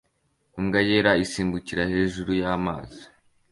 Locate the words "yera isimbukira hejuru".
0.89-2.31